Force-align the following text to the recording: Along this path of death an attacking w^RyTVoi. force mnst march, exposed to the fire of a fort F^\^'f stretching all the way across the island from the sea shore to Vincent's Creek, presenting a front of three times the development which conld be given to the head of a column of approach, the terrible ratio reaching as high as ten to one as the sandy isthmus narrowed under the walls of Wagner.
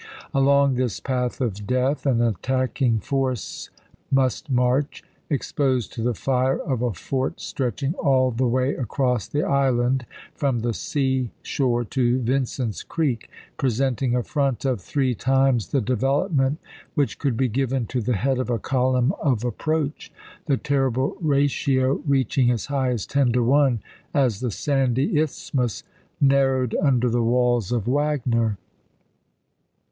Along 0.33 0.73
this 0.73 0.99
path 0.99 1.39
of 1.41 1.67
death 1.67 2.07
an 2.07 2.23
attacking 2.23 2.93
w^RyTVoi. 2.93 3.03
force 3.03 3.69
mnst 4.11 4.49
march, 4.49 5.03
exposed 5.29 5.93
to 5.93 6.01
the 6.01 6.15
fire 6.15 6.57
of 6.57 6.81
a 6.81 6.91
fort 6.91 7.33
F^\^'f 7.35 7.41
stretching 7.41 7.93
all 7.99 8.31
the 8.31 8.47
way 8.47 8.73
across 8.73 9.27
the 9.27 9.43
island 9.43 10.07
from 10.33 10.61
the 10.61 10.73
sea 10.73 11.29
shore 11.43 11.83
to 11.83 12.17
Vincent's 12.19 12.81
Creek, 12.81 13.29
presenting 13.57 14.15
a 14.15 14.23
front 14.23 14.65
of 14.65 14.81
three 14.81 15.13
times 15.13 15.67
the 15.67 15.81
development 15.81 16.57
which 16.95 17.19
conld 17.19 17.37
be 17.37 17.47
given 17.47 17.85
to 17.85 18.01
the 18.01 18.15
head 18.15 18.39
of 18.39 18.49
a 18.49 18.57
column 18.57 19.13
of 19.21 19.45
approach, 19.45 20.11
the 20.47 20.57
terrible 20.57 21.15
ratio 21.21 22.01
reaching 22.07 22.49
as 22.49 22.65
high 22.65 22.89
as 22.89 23.05
ten 23.05 23.31
to 23.33 23.43
one 23.43 23.81
as 24.15 24.39
the 24.39 24.49
sandy 24.49 25.19
isthmus 25.19 25.83
narrowed 26.19 26.75
under 26.81 27.07
the 27.07 27.21
walls 27.21 27.71
of 27.71 27.85
Wagner. 27.87 28.57